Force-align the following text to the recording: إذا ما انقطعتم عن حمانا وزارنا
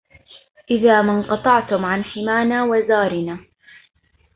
إذا 0.71 1.01
ما 1.01 1.13
انقطعتم 1.13 1.85
عن 1.85 2.03
حمانا 2.03 2.63
وزارنا 2.63 3.39